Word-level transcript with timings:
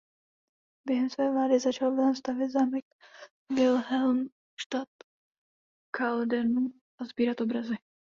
Během 0.85 1.09
své 1.09 1.31
vlády 1.31 1.59
začal 1.59 1.95
Vilém 1.95 2.15
stavět 2.15 2.49
zámek 2.49 2.85
Wilhelmsthal 3.49 4.85
v 4.85 5.97
Caldenu 5.97 6.67
a 6.99 7.05
sbírat 7.05 7.41
obrazy. 7.41 7.75